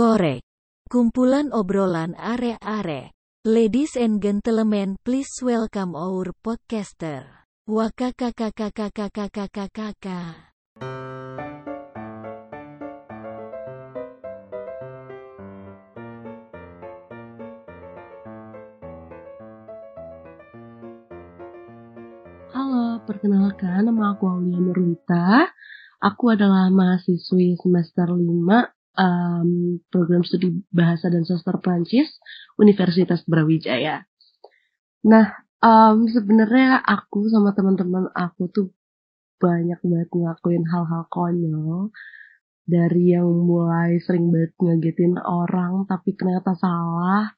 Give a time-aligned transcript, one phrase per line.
[0.00, 0.40] Korek.
[0.88, 3.12] Kumpulan obrolan are-are.
[3.44, 7.44] Ladies and gentlemen, please welcome our podcaster.
[7.68, 10.48] Wakakakakakakakakakaka.
[22.56, 25.52] Halo, perkenalkan nama aku Aulia Nurwita.
[26.00, 32.08] Aku adalah mahasiswi semester 5 um, program studi bahasa dan sastra Prancis
[32.58, 34.06] Universitas Brawijaya.
[35.06, 35.26] Nah,
[35.62, 38.68] um, sebenarnya aku sama teman-teman aku tuh
[39.40, 41.88] banyak banget ngelakuin hal-hal konyol
[42.68, 47.32] dari yang mulai sering banget ngagetin orang tapi ternyata salah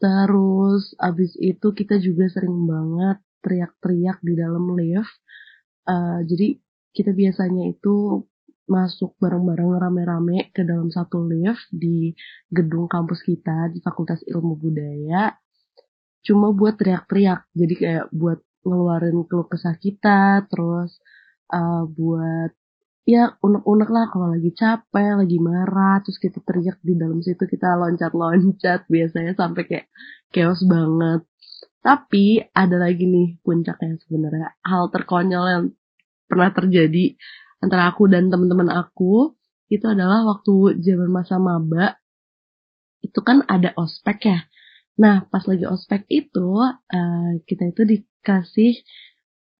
[0.00, 5.12] terus abis itu kita juga sering banget teriak-teriak di dalam lift
[5.84, 6.56] Uh, jadi
[6.96, 8.24] kita biasanya itu
[8.64, 12.16] masuk bareng-bareng rame-rame ke dalam satu lift di
[12.48, 15.36] gedung kampus kita di Fakultas Ilmu Budaya
[16.24, 17.52] cuma buat teriak-teriak.
[17.52, 20.96] Jadi kayak buat ngeluarin keluh kesah kita terus
[21.52, 22.50] uh, buat
[23.04, 27.76] ya unek-unek lah kalau lagi capek lagi marah terus kita teriak di dalam situ kita
[27.76, 29.86] loncat-loncat biasanya sampai kayak
[30.32, 31.28] chaos banget.
[31.84, 34.56] Tapi ada lagi nih puncaknya sebenarnya.
[34.64, 35.64] Hal terkonyol yang
[36.24, 37.20] pernah terjadi
[37.64, 39.32] antara aku dan teman-teman aku
[39.72, 41.96] itu adalah waktu zaman masa maba
[43.00, 44.38] itu kan ada ospek ya.
[45.00, 48.72] Nah pas lagi ospek itu uh, kita itu dikasih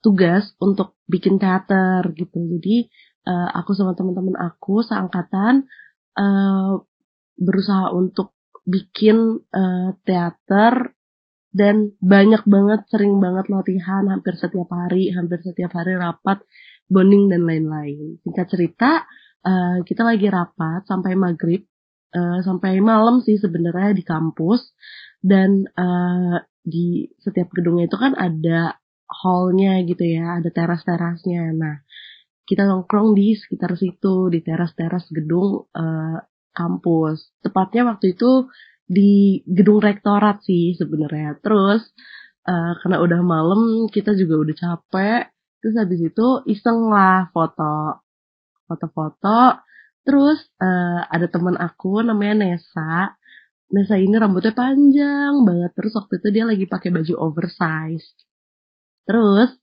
[0.04, 2.36] tugas untuk bikin teater gitu.
[2.36, 2.88] Jadi
[3.28, 5.64] uh, aku sama teman-teman aku seangkatan
[6.16, 6.80] uh,
[7.40, 10.96] berusaha untuk bikin uh, teater
[11.54, 16.42] dan banyak banget sering banget latihan hampir setiap hari hampir setiap hari rapat
[16.90, 19.04] bonding dan lain-lain singkat cerita
[19.44, 21.64] uh, kita lagi rapat sampai maghrib
[22.12, 24.74] uh, sampai malam sih sebenarnya di kampus
[25.24, 31.76] dan uh, di setiap gedungnya itu kan ada hallnya gitu ya ada teras-terasnya nah
[32.44, 36.18] kita nongkrong di sekitar situ di teras-teras gedung uh,
[36.54, 38.52] kampus tepatnya waktu itu
[38.84, 41.40] di gedung rektorat sih sebenarnya.
[41.40, 41.82] Terus
[42.44, 45.22] uh, karena udah malam kita juga udah capek.
[45.64, 48.04] Terus habis itu iseng lah foto,
[48.68, 49.64] foto-foto.
[50.04, 53.16] Terus uh, ada teman aku namanya Nesa.
[53.72, 55.72] Nesa ini rambutnya panjang banget.
[55.72, 58.04] Terus waktu itu dia lagi pakai baju oversize.
[59.08, 59.56] Terus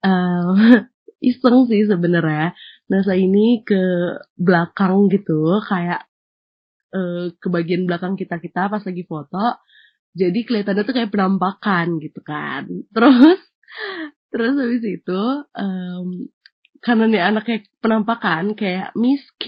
[0.00, 0.80] uh,
[1.28, 2.56] iseng sih sebenarnya.
[2.88, 6.08] Nesa ini ke belakang gitu kayak
[6.96, 9.60] uh, ke bagian belakang kita kita pas lagi foto
[10.14, 13.42] jadi kelihatannya tuh kayak penampakan gitu kan terus
[14.34, 15.22] terus habis itu
[15.54, 16.26] um,
[16.82, 19.46] karena nih anaknya penampakan kayak Miss K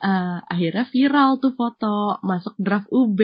[0.00, 3.20] uh, akhirnya viral tuh foto masuk draft UB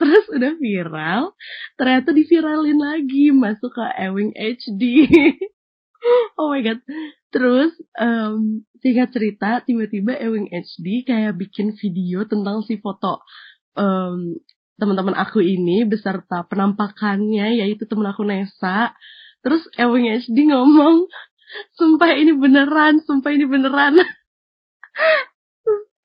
[0.00, 1.36] terus udah viral
[1.76, 5.04] ternyata diviralin lagi masuk ke Ewing HD
[6.38, 6.80] oh my god.
[7.32, 13.20] Terus um, singkat cerita tiba-tiba Ewing HD kayak bikin video tentang si foto
[13.76, 14.38] um,
[14.76, 18.92] teman-teman aku ini beserta penampakannya yaitu teman aku Nesa
[19.46, 21.06] terus Ewing HD ngomong
[21.78, 23.94] sumpah ini beneran sumpah ini beneran.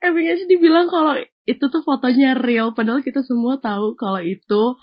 [0.05, 1.17] Ewing HD bilang kalau
[1.49, 4.77] itu tuh fotonya real padahal kita semua tahu kalau itu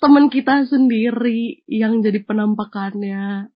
[0.00, 3.52] teman kita sendiri yang jadi penampakannya.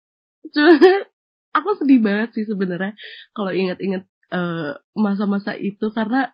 [0.49, 0.73] Cuma
[1.61, 2.97] aku sedih banget sih sebenarnya
[3.37, 6.33] kalau ingat-ingat uh, masa-masa itu karena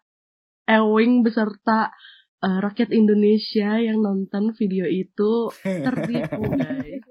[0.71, 1.91] Ewing beserta
[2.43, 5.51] uh, rakyat Indonesia yang nonton video itu
[5.87, 6.43] tertipu.
[6.55, 7.03] Guys.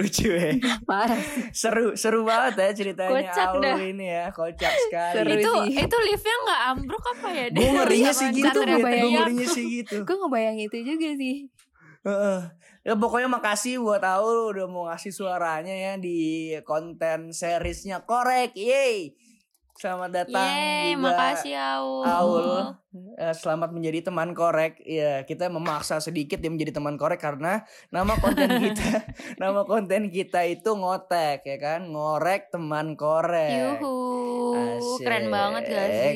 [0.00, 0.56] Lucu ya.
[0.88, 1.20] Parah
[1.52, 3.76] Seru seru banget ya ceritanya Kocak Aul dah.
[3.76, 5.14] ini ya, kocak sekali.
[5.20, 5.84] Seru itu sih.
[5.84, 7.46] itu liftnya nggak ambruk apa ya?
[7.52, 9.96] Gue ngerinya sih gitu, gue ngerinya sih gitu.
[10.08, 11.36] Gue ngebayang itu juga sih.
[12.08, 12.40] Heeh.
[12.86, 18.56] Ya pokoknya makasih buat Aul udah mau ngasih suaranya ya di konten seriesnya Korek.
[18.56, 19.12] Yeay.
[19.78, 22.02] Selamat datang Yeay, juga makasih Aul.
[22.02, 22.46] Aul.
[23.14, 24.82] Eh, selamat menjadi teman korek.
[24.82, 27.62] Ya, kita memaksa sedikit dia menjadi teman korek karena
[27.94, 29.06] nama konten kita,
[29.38, 33.78] nama konten kita itu ngotek ya kan, ngorek teman korek.
[33.78, 33.94] Yuhu,
[34.58, 35.06] Asik.
[35.06, 36.14] keren banget gak sih?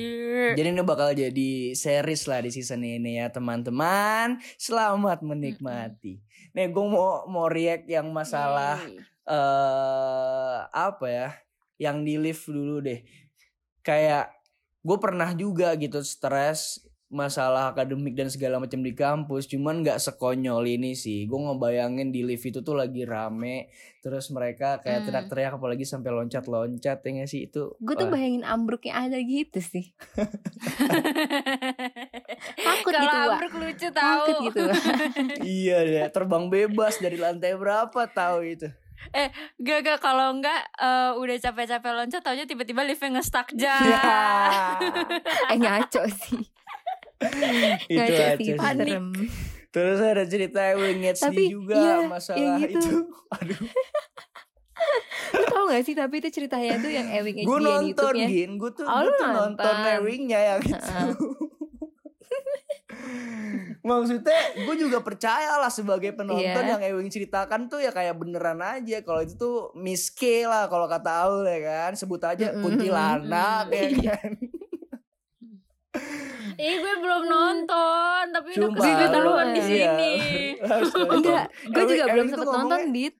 [0.56, 4.40] Jadi ini bakal jadi series lah di season ini ya teman-teman.
[4.56, 6.24] Selamat menikmati.
[6.56, 8.80] Nih gue mau mau react yang masalah
[9.28, 11.28] eh apa ya?
[11.78, 13.00] Yang di lift dulu deh.
[13.80, 14.34] Kayak
[14.78, 20.60] gue pernah juga gitu stres masalah akademik dan segala macam di kampus cuman nggak sekonyol
[20.68, 23.72] ini sih gue ngebayangin di lift itu tuh lagi rame
[24.04, 25.06] terus mereka kayak Hmm.
[25.08, 28.12] teriak-teriak apalagi sampai loncat-loncat ya sih itu Gue tuh wah.
[28.12, 29.96] bayangin ambruknya ada gitu sih.
[32.60, 33.28] Takut Kalau gitu, Wak.
[33.32, 34.24] ambruk lucu tahu.
[34.26, 34.60] Takut gitu.
[34.64, 34.76] Wak.
[35.42, 38.68] iya deh terbang bebas dari lantai berapa tahu itu
[39.58, 43.76] Gak gak kalau enggak eh, udah capek-capek loncat taunya tiba-tiba liftnya nge-stuck ja.
[43.80, 44.00] ya
[45.48, 46.42] eh ngaco sih.
[47.88, 48.54] itu Ngaco aja sih.
[48.54, 49.00] Panik.
[49.68, 52.78] terus ada cerita Ewing Tapi, juga iya, masalah yang gitu.
[52.78, 52.96] itu
[53.36, 53.60] aduh
[55.34, 58.26] Lu tau gak sih tapi itu ceritanya tuh yang Ewing gue HD di nonton YouTube-nya.
[58.30, 59.74] gin gue tuh Oh, gue lu tuh nonton.
[59.98, 60.78] Ewingnya yang itu.
[63.80, 66.72] Maksudnya gue juga percaya lah sebagai penonton Iya.
[66.72, 70.84] yang Ewing ceritakan tuh ya kayak beneran aja kalau itu tuh Miss K lah kalau
[70.84, 74.14] kata Aul ya kan sebut aja kuntilanak ya Iya.
[74.14, 74.32] kan
[76.54, 79.68] Ih gue belum nonton tapi udah Sumpah, keseruan lu- di iya.
[79.68, 80.14] sini.
[80.58, 81.06] Nonton.
[81.14, 83.14] Enggak, gue juga belum Ewing sempet ngomongnya- nonton dit.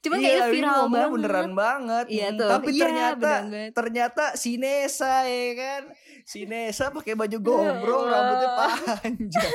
[0.00, 1.10] Cuman Iya, kayaknya viral banget.
[1.12, 2.48] beneran banget Iya Hmm, tuh.
[2.48, 3.32] tapi Iya, ternyata
[3.70, 5.82] ternyata si Nesa ya kan
[6.24, 8.16] si Nesa pakai baju gombrong Allah.
[8.16, 9.52] rambutnya panjang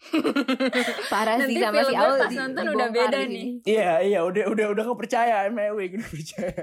[1.12, 3.46] Parah sih Nanti sama si Aul pas nonton udah beda nih.
[3.62, 6.62] iya iya udah udah udah kepercayaan sama Ewing udah percaya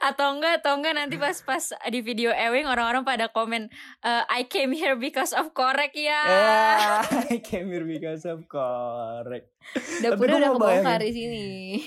[0.00, 4.44] Atau enggak atau enggak nanti pas pas di video Ewing orang-orang pada komen eh, I
[4.44, 6.20] came here because of korek ya.
[6.22, 9.48] Ya, I came here because of correct.
[10.02, 11.44] Dapurnya gua udah mau kebongkar di sini.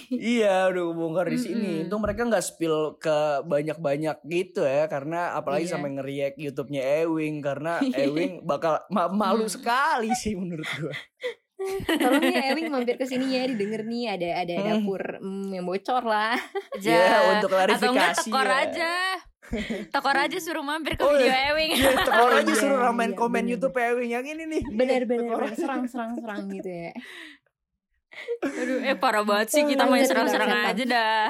[0.10, 1.68] Iya, udah kebongkar di sini.
[1.68, 1.84] Mm-mm.
[1.84, 5.74] Untung mereka nggak spill ke banyak-banyak gitu ya, karena apalagi Iya.
[5.74, 9.54] sampai ngeriak YouTube-nya Ewing karena Ewing bakal ma- malu Hmm.
[9.54, 10.94] sekali sih menurut gua.
[12.02, 14.68] Tolong ya Ewing mampir ke sini ya didengar nih ada ada Hmm.
[14.80, 16.36] dapur mm, yang bocor lah.
[16.84, 16.94] Ja.
[16.94, 18.58] Ya, untuk Atau enggak klarifikasi tekor ya.
[18.60, 18.94] aja.
[19.88, 21.52] Tekor aja suruh mampir ke Oh, video iya.
[21.52, 21.72] Ewing.
[21.74, 23.52] Iya, tekor Oh, aja iya, suruh ramen iya, komen bener.
[23.52, 24.64] YouTube Ewing yang ini nih.
[24.68, 25.50] Bener bener, Tekor bener.
[25.50, 25.60] aja.
[25.60, 26.92] serang serang serang gitu ya.
[28.44, 31.26] Aduh, eh parah banget sih kita main serang-serang aja dah.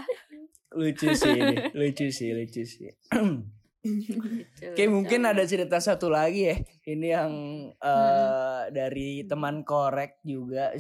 [0.73, 2.91] Lucu sih ini, lucu sih, lucu sih.
[3.83, 6.55] Oke mungkin ada cerita satu lagi ya.
[6.87, 7.31] Ini yang
[7.75, 10.71] eh, dari teman korek juga.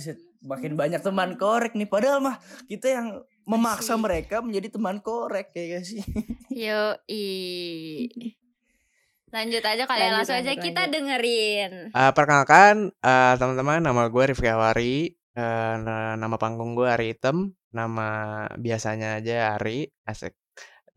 [0.43, 1.87] Makin banyak teman korek nih.
[1.87, 3.07] Padahal mah kita yang
[3.43, 6.01] memaksa mereka menjadi teman korek ya gak sih?
[6.63, 6.95] Yo
[9.33, 10.93] Lanjut aja kalian Lanjut, langsung aja lanjut, kita lanjut.
[10.93, 11.71] dengerin.
[11.89, 17.57] Eh, perkenalkan eh, teman-teman nama gue Rifki Awari Eh, na- nama panggung gue Ari Item
[17.73, 18.05] nama
[18.53, 19.89] biasanya aja Ari.
[20.05, 20.37] Asik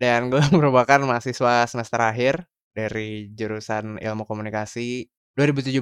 [0.00, 2.44] dan gue merupakan mahasiswa semester akhir
[2.76, 5.80] dari jurusan ilmu komunikasi 2017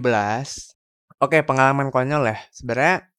[1.22, 2.38] oke pengalaman konyol ya.
[2.50, 3.13] Sebenarnya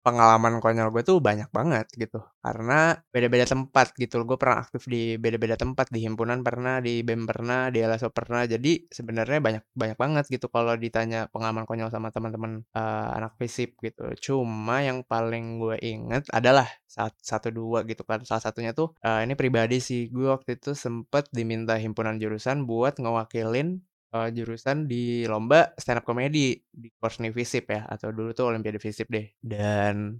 [0.00, 2.24] pengalaman konyol gue tuh banyak banget gitu.
[2.40, 7.28] Karena beda-beda tempat gitu gue pernah aktif di beda-beda tempat di himpunan pernah di bem
[7.28, 8.48] pernah di LSO pernah.
[8.48, 13.76] Jadi sebenarnya banyak banyak banget gitu kalau ditanya pengalaman konyol sama teman-teman eh, anak fisip
[13.84, 14.08] gitu.
[14.20, 18.24] Cuma yang paling gue inget adalah saat satu dua gitu kan.
[18.24, 20.08] Salah satunya tuh eh, ini pribadi sih.
[20.08, 23.84] Gue waktu itu sempet diminta himpunan jurusan buat ngewakilin
[24.14, 28.80] eh, jurusan di lomba stand up comedy di Korsni Visip ya atau dulu tuh Olimpiade
[28.82, 29.26] Visip deh.
[29.40, 30.18] Dan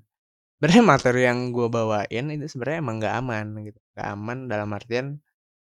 [0.59, 3.81] sebenarnya materi yang gue bawain itu sebenarnya emang nggak aman gitu.
[3.97, 5.07] Nggak aman dalam artian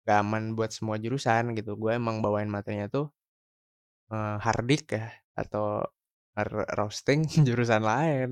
[0.05, 1.77] nggak aman buat semua jurusan gitu.
[1.81, 3.07] Gue emang bawain materinya tuh
[4.13, 5.83] eh, hardik ya atau
[6.79, 8.31] roasting jurusan lain.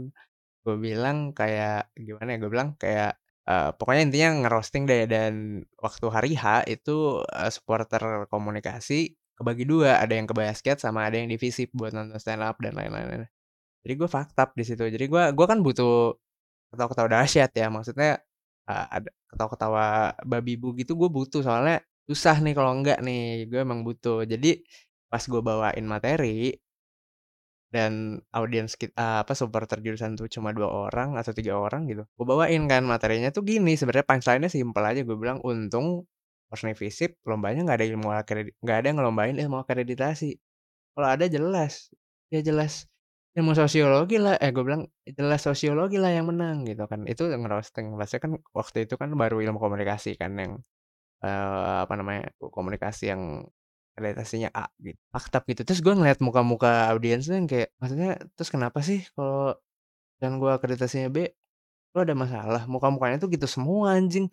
[0.65, 3.13] Gue bilang kayak gimana ya gue bilang kayak
[3.49, 5.05] eh, pokoknya intinya ngerosting deh.
[5.11, 11.11] Dan waktu hari H itu eh, supporter komunikasi kebagi dua ada yang ke basket sama
[11.11, 11.37] ada yang di
[11.75, 13.27] buat nonton stand up dan lain-lain.
[13.83, 14.87] Jadi gue faktab di situ.
[14.87, 16.15] Jadi gue gua kan butuh
[16.73, 18.23] ketawa-ketawa dahsyat ya maksudnya
[18.71, 23.61] uh, ada ketawa-ketawa babi bu gitu gue butuh soalnya susah nih kalau enggak nih gue
[23.61, 24.25] emang butuh.
[24.25, 24.63] Jadi
[25.11, 26.57] pas gue bawain materi
[27.73, 32.27] dan audiens kita apa supporter jurusan tuh cuma dua orang atau tiga orang gitu gue
[32.29, 33.75] bawain kan materinya tuh gini.
[33.75, 36.07] Sebenarnya punchline-nya simpel aja gue bilang untung
[36.53, 40.37] Korsni Visip lombanya nggak ada ilmu akredit nggak ada yang ngelombain ilmu akreditasi
[40.93, 41.89] kalau ada jelas.
[42.29, 42.85] Ya jelas.
[43.33, 44.37] Ilmu sosiologi lah.
[44.37, 47.09] Eh gue bilang jelas sosiologi lah yang menang gitu kan.
[47.09, 47.97] Itu ngerosting.
[47.97, 50.53] Maksudnya kan waktu itu kan baru ilmu komunikasi kan yang
[51.25, 53.49] eh, apa namanya komunikasi yang
[53.97, 55.01] akreditasinya A gitu.
[55.13, 55.65] Faktab gitu.
[55.65, 59.57] Terus gue ngeliat muka-muka audiensnya yang kayak maksudnya terus kenapa sih kalau
[60.21, 61.29] dan gue akreditasinya B
[61.97, 62.63] lo ada masalah?
[62.69, 64.29] Muka-mukanya tuh gitu semua anjing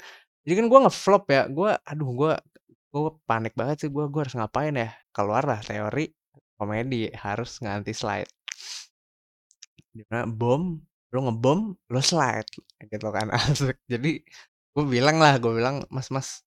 [0.49, 2.31] jadi kan gue ngevlop ya gue aduh gue
[2.93, 4.89] gue panik banget sih gue gue harus ngapain ya?
[5.15, 6.05] Keluar lah teori
[6.59, 8.31] komedi harus nganti slide.
[9.97, 10.63] Di mana bom
[11.13, 11.59] lo ngebom
[11.93, 12.49] lo slide
[12.91, 13.27] gitu kan.
[13.37, 13.77] Asik.
[13.89, 14.21] Jadi
[14.73, 16.45] gue bilang lah gue bilang mas mas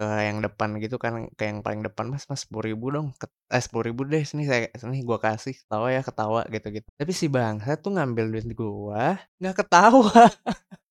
[0.00, 3.32] ke yang depan gitu kan ke yang paling depan mas mas sepuluh ribu dong Ket-
[3.54, 7.12] eh sepuluh ribu deh sini saya sini gua kasih ketawa ya ketawa gitu gitu tapi
[7.16, 10.10] si bangsa tuh ngambil duit gua nggak ketawa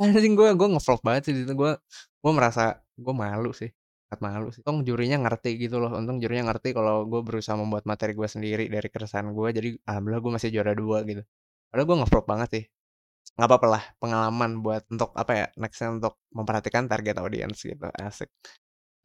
[0.00, 1.78] anjing gua gua ngevlog banget sih di gua
[2.22, 2.62] gua merasa
[2.98, 3.70] gua malu sih
[4.06, 4.62] sangat malu sih.
[4.62, 8.64] Untung jurinya ngerti gitu loh untung jurinya ngerti kalau gue berusaha membuat materi gue sendiri
[8.70, 11.22] dari keresahan gue jadi alhamdulillah gue masih juara dua gitu.
[11.70, 12.64] Padahal gue ngevlog banget sih.
[13.36, 18.30] Nggak apa-apa lah pengalaman buat untuk apa ya nextnya untuk memperhatikan target audience gitu asik.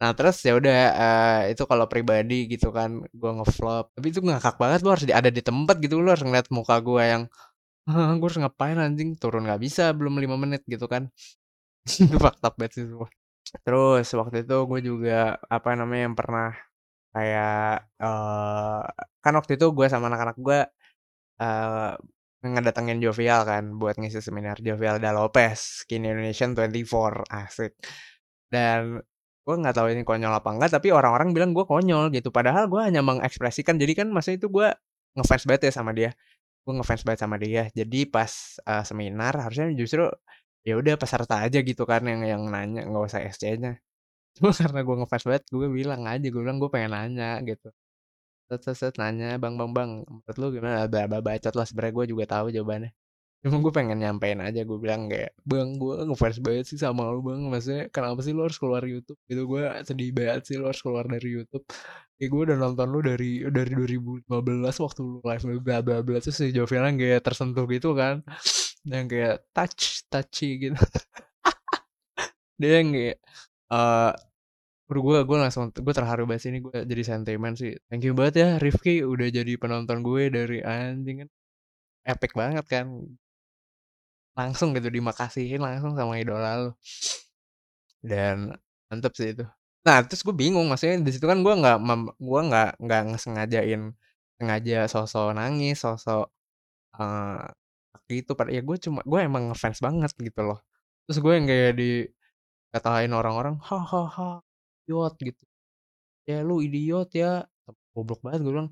[0.01, 3.85] Nah terus ya udah eh, itu kalau pribadi gitu kan gue ngevlog.
[3.97, 7.03] Tapi itu ngakak banget lu harus ada di tempat gitu lu harus ngeliat muka gue
[7.03, 7.23] yang
[7.89, 9.17] gue harus ngapain anjing?
[9.17, 11.09] Turun nggak bisa belum lima menit gitu kan.
[12.03, 13.09] Itu fakta banget
[13.65, 16.55] terus waktu itu gue juga apa namanya yang pernah
[17.11, 18.79] kayak eh
[19.23, 20.59] kan waktu itu gue sama anak-anak gue
[21.43, 21.91] eh
[22.41, 27.73] ngedatengin Jovial kan buat ngisi seminar Jovial Da Lopez Skin Indonesian 24 asik.
[28.49, 28.97] Dan
[29.45, 32.29] gue nggak tahu ini konyol apa enggak tapi orang-orang bilang gue konyol gitu.
[32.33, 34.67] Padahal gue hanya mengekspresikan jadi kan maksudnya itu gue
[35.17, 36.11] ngefans banget ya sama dia
[36.63, 37.63] gue ngefans banget sama dia.
[37.79, 38.31] Jadi pas
[38.69, 40.03] eh, seminar harusnya justru
[40.67, 43.81] ya udah peserta aja gitu kan yang yang nanya nggak usah SC-nya
[44.37, 47.67] cuma karena gue ngefans banget gue bilang aja gue bilang gue pengen nanya gitu.
[48.49, 50.85] Set set set nanya bang bang bang menurut lu gimana?
[50.91, 52.91] Bla bacot lah sebenarnya gue juga tahu jawabannya
[53.41, 57.25] cuma gue pengen nyampein aja gue bilang kayak bang gue ngefans banget sih sama lu
[57.25, 57.41] bang.
[57.49, 59.17] Maksudnya kenapa sih lu harus keluar YouTube?
[59.25, 61.65] Gitu gue sedih banget sih lu harus keluar dari YouTube.
[62.21, 64.29] Kayak gue udah nonton lu dari dari 2015
[64.85, 68.21] waktu lu live bla bla bla terus si Jovian kayak tersentuh gitu kan
[68.85, 70.77] yang kayak touch touchy gitu.
[72.61, 73.17] Dia yang kayak
[74.91, 77.71] Bro, gue gue langsung gue terharu banget sih ini gue jadi sentimen sih.
[77.87, 81.29] Thank you banget ya Rifki udah jadi penonton gue dari anjing kan.
[82.03, 82.85] Epic banget kan
[84.37, 86.71] langsung gitu dimakasihin langsung sama idola lu.
[88.01, 88.55] Dan
[88.89, 89.45] mantep sih itu.
[89.87, 91.77] Nah terus gue bingung maksudnya di situ kan gue nggak
[92.21, 93.81] gue nggak nggak ngesengajain
[94.37, 96.29] sengaja sosok nangis sosok
[96.97, 97.49] eh
[98.11, 100.59] gitu pada ya gue cuma gue emang ngefans banget gitu loh.
[101.07, 104.41] Terus gue yang kayak dikatain orang-orang hahaha
[104.85, 105.43] idiot gitu.
[106.29, 107.47] Ya lu idiot ya.
[107.95, 108.71] Goblok banget gue bilang.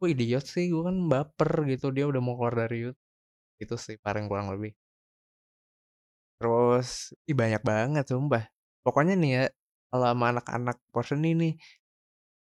[0.00, 0.70] Gue idiot sih?
[0.72, 1.90] Gue kan baper gitu.
[1.96, 3.07] Dia udah mau keluar dari YouTube
[3.62, 4.72] itu sih paling kurang lebih.
[6.38, 6.88] Terus
[7.30, 8.44] ih banyak banget sumpah.
[8.84, 9.42] Pokoknya nih ya
[9.90, 11.58] kalau sama anak-anak portion ini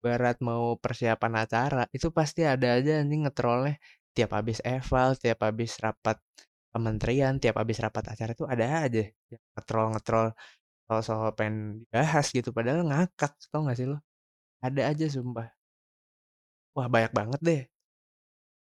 [0.04, 3.74] barat mau persiapan acara itu pasti ada aja anjing ngetrolnya.
[4.16, 6.16] Tiap habis eval tiap habis rapat
[6.72, 10.26] kementerian tiap habis rapat acara itu ada aja yang ngetrol ngetrol
[10.88, 11.56] soal-soal pengen
[11.88, 13.98] dibahas gitu padahal ngakak tau gak sih lo?
[14.66, 15.48] Ada aja sumpah.
[16.76, 17.60] Wah banyak banget deh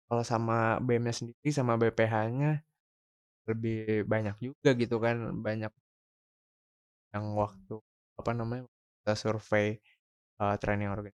[0.07, 2.51] kalau sama BM-nya sendiri sama BPH-nya
[3.49, 5.71] lebih banyak juga gitu kan banyak
[7.15, 7.75] yang waktu
[8.19, 8.63] apa namanya
[9.03, 9.67] kita survei
[10.41, 11.13] uh, training organ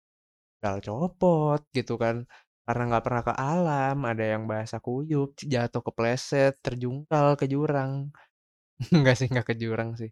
[0.63, 2.25] gagal copot gitu kan
[2.67, 8.13] karena nggak pernah ke alam ada yang bahasa kuyup jatuh kepleset terjungkal ke jurang.
[8.95, 10.11] Enggak sih nggak ke jurang sih.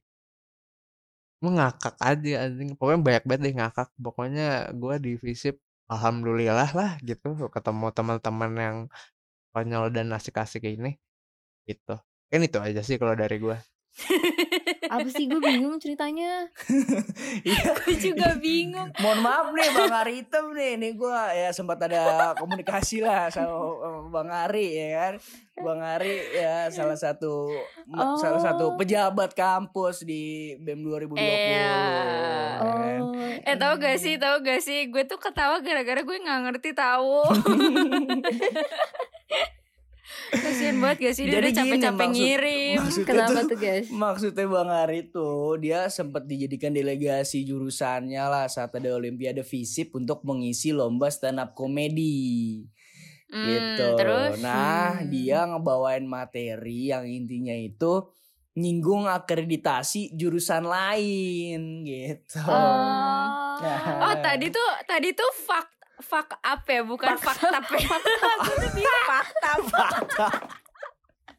[1.40, 2.70] Emang ngakak aja anjing.
[2.80, 3.88] Pokoknya banyak banget deh ngakak.
[4.06, 4.48] Pokoknya
[4.82, 5.56] gue di visip
[5.93, 8.77] alhamdulillah lah gitu ketemu teman-teman yang
[9.53, 10.98] konyol dan asik-asik ini
[11.69, 11.96] gitu.
[12.31, 13.58] Kan itu aja sih kalau dari gue
[14.89, 16.48] Apa sih gue bingung ceritanya?
[17.46, 17.72] Iya.
[17.77, 18.89] Gue juga bingung.
[18.98, 23.53] Mohon maaf nih Bang Ari Hitam nih, nih gue ya sempat ada komunikasi lah sama
[24.10, 25.13] Bang Ari ya kan.
[25.56, 27.51] Bang Ari ya salah satu
[27.89, 28.15] Oh.
[28.15, 31.18] salah satu pejabat kampus di BEM 2020.
[31.18, 31.34] Iya.
[31.58, 31.74] ya
[32.60, 33.00] kan.
[33.01, 36.70] Oh, Eh tau gak sih, tau gak sih, gue tuh ketawa gara-gara gue nggak ngerti
[36.72, 37.24] tahu.
[40.30, 42.78] Kasian banget gak sih dia Jadi udah gini, capek-capek ngirim.
[43.01, 43.88] Kenapa tuh- tuh guys?
[43.89, 50.22] Maksudnya Bang Ari tuh dia sempat dijadikan delegasi jurusannya lah saat ada Olimpiade Visip untuk
[50.22, 52.62] mengisi lomba stand up komedi.
[53.25, 53.86] Hmm, gitu.
[53.96, 54.38] Terus?
[54.39, 55.08] Nah, Hmm.
[55.08, 58.10] dia ngebawain materi yang intinya itu
[58.51, 62.42] nyinggung akreditasi jurusan lain gitu.
[62.42, 63.56] Oh.
[64.01, 65.68] Oh tadi tuh tadi tuh fuck
[66.01, 67.62] fuck up ya bukan fakta ya.
[69.06, 70.27] Fakta fakta.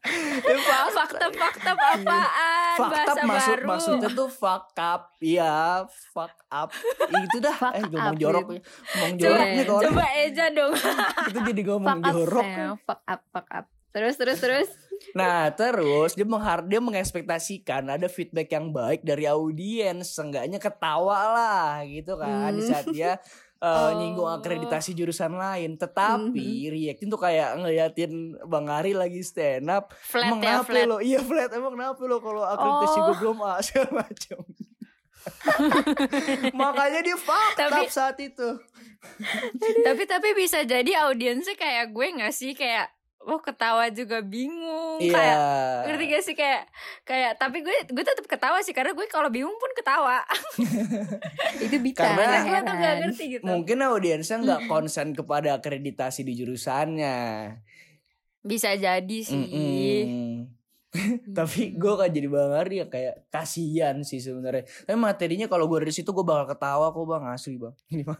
[0.01, 0.77] Fakta.
[0.91, 3.67] fakta fakta apaan Fakta bahasa maksud baru.
[3.67, 5.01] maksudnya tuh fuck up.
[5.19, 6.69] Iya, fuck up.
[7.21, 7.53] Itu dah.
[7.53, 8.41] Fuck eh ngomong up, jorok.
[8.47, 8.55] gitu.
[8.91, 10.73] Ngomong jorok nih kalau coba Eja dong.
[11.29, 12.43] itu jadi ngomong Fuck up, jorok.
[12.43, 12.75] sayang.
[12.81, 13.65] fuck up, fuck up.
[13.91, 14.69] Terus, terus, terus.
[15.11, 21.71] Nah, terus dia menghar dia mengekspektasikan ada feedback yang baik dari audiens, seenggaknya ketawa lah
[21.83, 22.69] gitu kan di Hmm.
[22.71, 23.19] saat dia
[23.61, 23.89] uh, Oh.
[23.95, 25.77] nyinggung akreditasi jurusan lain.
[25.77, 28.11] Tetapi reactin tuh kayak ngeliatin
[28.43, 29.93] Bang Ari lagi stand up.
[29.95, 30.85] Flat emang ya flat.
[30.85, 30.97] lo?
[30.97, 31.49] Iya flat.
[31.51, 33.03] Emang kenapa lo kalau akreditasi Oh.
[33.03, 34.39] gue belum A segala macam.
[36.55, 38.49] Makanya dia fucked Tapi- up saat itu.
[39.81, 42.85] tapi tapi bisa jadi audiensnya kayak gue nggak sih kayak
[43.23, 45.11] oh ketawa juga bingung Iya.
[45.11, 45.37] kayak
[45.85, 46.63] ngerti gak sih kayak
[47.01, 50.25] kayak tapi gue gue tetap ketawa sih karena gue kalau bingung pun ketawa
[51.63, 52.01] Itu bisa.
[52.01, 52.97] Karena- tuh heran.
[53.03, 57.17] ngerti gitu Mungkin audiensnya nggak konsen kepada akreditasi di jurusannya.
[58.41, 60.49] bisa jadi sih Mm-mm.
[61.37, 64.65] Tapi gue kan jadi bang Ari ya kayak kasihan sih sebenarnya.
[64.83, 67.71] Tapi materinya kalau gue dari situ gue bakal ketawa kok bang asli bang.
[67.93, 68.19] Ini bang.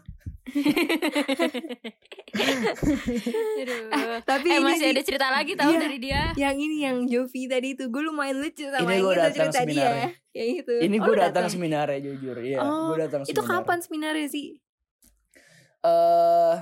[3.62, 4.18] Aduh.
[4.22, 5.80] Tapi eh ini masih sih, ada cerita lagi tahu Iya.
[5.80, 9.12] dari dia yang ini yang Jovi tadi itu gue lumayan lucu sama Ini yang gua
[9.12, 10.08] itu datang cerita seminarnya.
[10.08, 10.32] dia.
[10.32, 10.72] Yang itu.
[10.80, 12.36] Ini Oh, gue lu datang seminarnya jujur.
[12.38, 13.56] Iya, Oh, gue datang Itu seminar.
[13.58, 14.46] kapan seminarnya sih?
[15.80, 16.54] Eh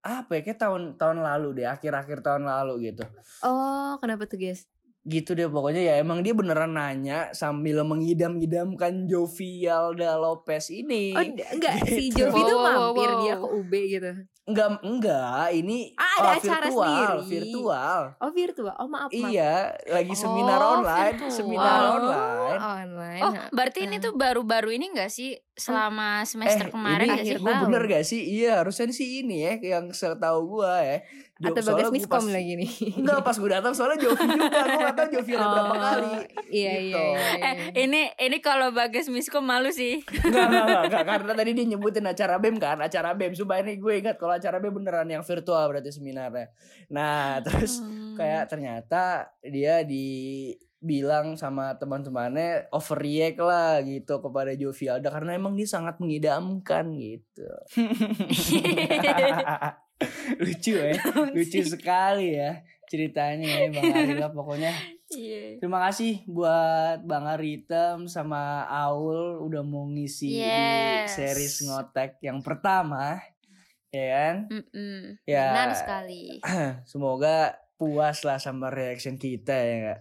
[0.00, 3.04] apa ya kayak tahun tahun lalu deh, akhir-akhir tahun lalu gitu.
[3.42, 4.64] Oh, kenapa tuh guys?
[5.02, 11.12] Gitu deh pokoknya ya emang dia beneran nanya sambil mengidam-idamkan Jovial da Lopez ini.
[11.12, 12.22] Oh, enggak si Gitu.
[12.22, 13.18] Jovi tuh Wow, wow, mampir wow.
[13.18, 14.10] dia ke UB gitu.
[14.48, 16.88] Enggak, enggak, ini Ah, ada oh, acara virtual,
[17.20, 17.28] sendiri.
[17.52, 18.00] virtual.
[18.16, 18.74] Oh, virtual.
[18.74, 19.28] Oh, maaf, maaf.
[19.28, 19.54] Iya,
[19.86, 21.32] lagi seminar Oh, online, virtual.
[21.36, 22.58] seminar Oh, online.
[22.58, 23.20] online.
[23.20, 27.26] oh berarti ini tuh baru-baru ini gak sih selama semester eh, kemarin ini gak sih
[27.26, 28.20] akhir gue bener gak sih?
[28.32, 30.98] Iya, harusnya sih ini ya yang setahu gue ya.
[31.38, 32.70] Jo- Atau bagas miskom pas- lagi nih.
[32.96, 36.10] Enggak, pas gue datang soalnya Jovi juga, gue gak tau Jovi ada berapa Oh, kali.
[36.48, 36.98] Iya, Gitu.
[36.98, 37.42] iya, iya.
[37.44, 41.66] eh ini ini kalau bagas miskom malu sih Enggak, enggak, enggak, enggak, karena tadi dia
[41.68, 43.32] nyebutin acara BEM kan, acara BEM.
[43.32, 46.50] Sumpah ini gue ingat kalau acara BEM beneran yang virtual berarti seminarnya.
[46.88, 48.14] Nah, terus Hmm.
[48.14, 49.02] kayak ternyata
[49.40, 49.82] dia
[50.78, 57.50] dibilang sama teman-temannya overreact lah gitu kepada Jovi Alda karena emang dia sangat mengidamkan gitu.
[60.38, 60.94] lucu ya,
[61.34, 64.72] lucu sekali ya ceritanya ya Bang Arila pokoknya.
[65.12, 65.60] Iya.
[65.60, 71.12] Terima kasih buat Bang Aritem sama Aul udah mau ngisi Yes.
[71.12, 73.20] di series ngotek yang pertama.
[73.88, 74.36] Ya kan?
[74.52, 75.16] Mm-mm.
[75.24, 75.48] Ya.
[75.52, 76.44] benar sekali
[76.90, 80.00] Semoga puas lah sama reaction kita ya enggak.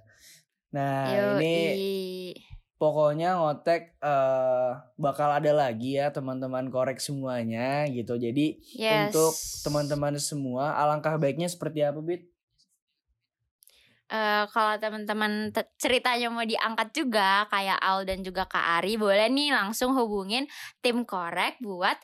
[0.78, 1.10] Nah,
[1.42, 2.38] ini Yoi.
[2.78, 8.14] pokoknya ngotek eh, bakal ada lagi ya teman-teman korek semuanya gitu.
[8.14, 9.10] Jadi Yes.
[9.10, 9.34] untuk
[9.66, 12.30] teman-teman semua alangkah baiknya seperti apa, Bit?
[14.08, 19.28] Eh, kalau teman-teman te- ceritanya mau diangkat juga kayak Al dan juga Kak Ari boleh
[19.28, 20.48] nih langsung hubungin
[20.80, 22.00] tim korek buat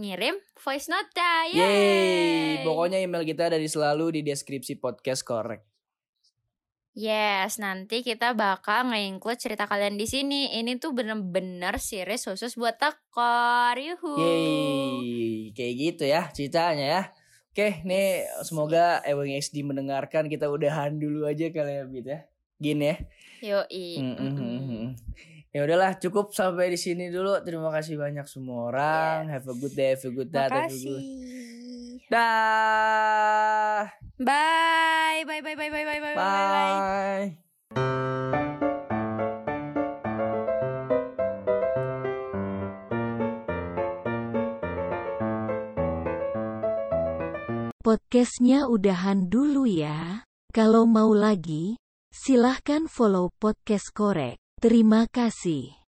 [0.00, 1.52] ngirim voice note ya.
[1.52, 2.64] Yeay.
[2.64, 5.71] Pokoknya email kita dari selalu di deskripsi podcast korek.
[6.92, 10.52] Yes, nanti kita bakal nge-include cerita kalian di sini.
[10.60, 13.80] Ini tuh bener-bener series khusus buat tekor.
[13.80, 14.20] Yuhu.
[14.20, 17.02] Yeay, kayak gitu ya ceritanya ya.
[17.52, 22.20] Oke, nih semoga Ewing XD mendengarkan kita udahan dulu aja kali ya Bit ya.
[22.60, 22.96] Gini ya.
[23.40, 23.88] Yoi.
[23.96, 24.88] Mm, mm, mm, mm.
[25.52, 27.36] Ya udahlah, cukup sampai di sini dulu.
[27.44, 29.32] Terima kasih banyak semua orang.
[29.32, 31.04] Have a good day, have a good day, have a good.
[32.12, 33.88] Dah.
[34.20, 35.24] Bye.
[35.24, 36.12] Bye bye bye bye bye bye bye.
[36.12, 36.20] bye.
[36.20, 37.40] Bye.
[47.80, 50.28] Podcastnya udahan dulu ya.
[50.52, 51.80] Kalau mau lagi,
[52.12, 54.36] silahkan follow podcast korek.
[54.60, 55.81] Terima kasih.